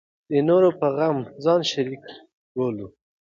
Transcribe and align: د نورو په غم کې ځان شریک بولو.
د 0.29 0.31
نورو 0.47 0.69
په 0.79 0.87
غم 0.95 1.17
کې 1.25 1.31
ځان 1.43 1.61
شریک 1.71 2.03
بولو. 2.55 2.87